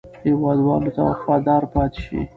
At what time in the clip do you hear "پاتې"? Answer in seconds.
1.73-1.99